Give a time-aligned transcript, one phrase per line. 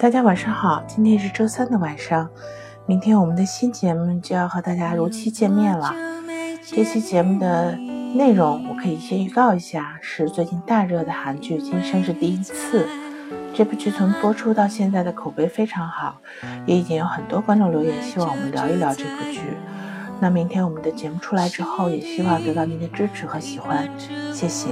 [0.00, 2.26] 大家晚上好，今天是周三的晚上，
[2.86, 5.94] 明天我们的新节目就要和大家如期见面了。
[6.64, 7.76] 这期节目的
[8.14, 12.84] 内容我可以先预告一下，是最近大热的韩剧《今生是第一次》。
[13.52, 16.16] 这部剧从播出到现在的口碑非常好，
[16.64, 19.42] 也已经有很多观众留言希望我们聊一聊这部剧。
[20.18, 23.86] 那明天我们的节目出来之后，也希望得到您的支持和喜欢，
[24.32, 24.70] 谢谢。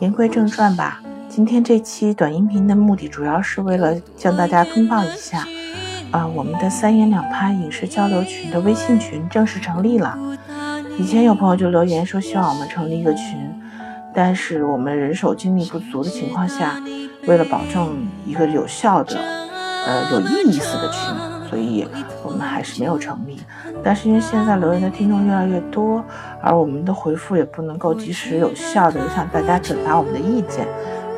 [0.00, 1.00] 言归正传吧。
[1.28, 5.46] 今天这期短音频的目的主要是为了向大家通报一下，
[6.10, 10.16] 啊，我们的三言两拍影视交流群的微信群正式成立了。
[10.98, 13.38] 以前有朋友就留言说希望我们成立一个群，
[14.14, 16.80] 但是我们人手精力不足的情况下，
[17.26, 19.18] 为了保证一个有效的、
[19.86, 21.86] 呃有意义思的群，所以
[22.24, 23.38] 我们还是没有成立。
[23.84, 26.02] 但是因为现在留言的听众越来越多，
[26.40, 30.66] 而我们的回复也不能够及时有效的向大家转达我们的意见。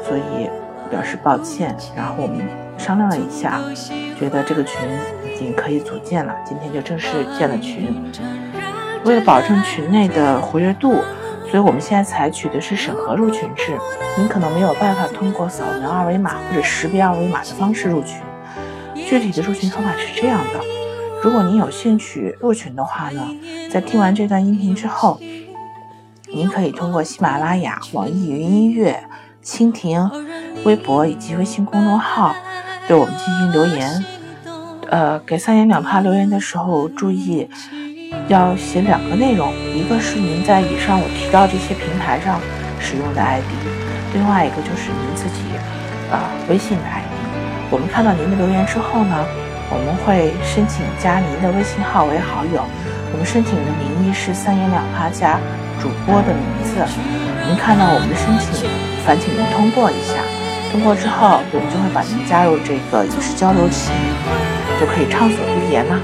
[0.09, 0.49] 所以
[0.91, 2.41] 表示抱歉，然后我们
[2.79, 3.61] 商量了一下，
[4.19, 4.81] 觉得这个群
[5.35, 7.95] 已经可以组建了，今天就正式建了群。
[9.05, 11.03] 为了保证群内的活跃度，
[11.51, 13.77] 所以我们现在采取的是审核入群制。
[14.17, 18.17] 您可能没有办法通过扫描二维码或者识别二维码的方式入群。
[18.95, 20.61] 具体的入群方法是这样的：
[21.23, 23.23] 如果您有兴趣入群的话呢，
[23.71, 25.21] 在听完这段音频之后，
[26.33, 29.05] 您可以通过喜马拉雅、网易云音乐。
[29.45, 30.11] 蜻蜓、
[30.65, 32.35] 微博以及微信公众号
[32.87, 34.05] 对我们进行留言。
[34.91, 37.49] 呃，给三言两拍留言的时候，注意
[38.27, 42.41] 要写两个内容：一个是您在以上我提到这些平台上
[42.81, 43.45] 使用的 ID，
[44.15, 45.43] 另外一个就是您自己
[46.11, 47.05] 呃微信的 ID。
[47.71, 49.27] 我们看到您的留言之后呢，
[49.71, 52.65] 我们会申请加您的微信号为好友。
[53.13, 55.39] 我们申请的名义是三言两拍加
[55.79, 57.28] 主播的名字。
[57.49, 58.69] 您看到我们的申请。
[59.07, 60.21] 烦请您通过一下，
[60.71, 63.89] 通过之后，我们就会把您加入这个影视交流群，
[64.79, 65.97] 就可以畅所欲言了。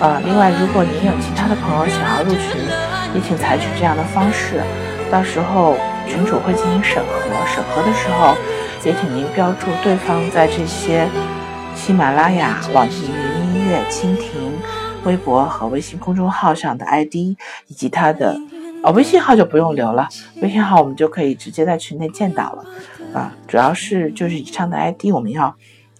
[0.00, 2.64] 呃，另外，如果您有其他的朋友想要入群，
[3.12, 4.64] 也请采取这样的方式，
[5.12, 5.76] 到时候
[6.08, 8.34] 群主会进行审核，审核的时候
[8.82, 11.06] 也请您标注对方在这些
[11.76, 14.50] 喜马拉雅、网易云音乐、蜻蜓、
[15.04, 17.36] 微博和微信公众号上的 ID
[17.68, 18.40] 以及他的。
[18.82, 20.08] 哦，微信号就不用留了，
[20.40, 22.64] 微信号我们就可以直接在群内见到了，
[23.12, 25.54] 啊，主要是就是以上的 ID 我们要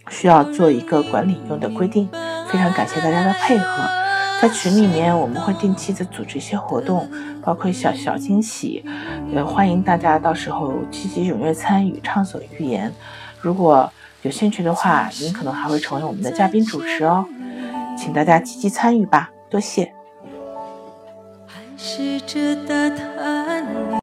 [0.08, 2.08] 需要做一个管理用的规定，
[2.50, 3.84] 非常感谢大家的配合，
[4.40, 7.06] 在群里面我们会定期的组织一些活动，
[7.42, 8.82] 包括小小惊喜，
[9.30, 12.90] 也欢迎大家到时候积极踊跃参与，畅所欲言。
[13.40, 13.92] 如果
[14.22, 17.26] 有兴趣的话，您可能还会成为我们的嘉宾主持哦，
[17.98, 19.92] 请大家积极参与吧，多谢。
[21.82, 23.90] 试着打探你。